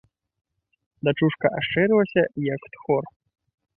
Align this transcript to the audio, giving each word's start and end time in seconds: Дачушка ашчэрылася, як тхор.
Дачушка 1.07 1.47
ашчэрылася, 1.59 2.23
як 2.55 2.61
тхор. 2.77 3.03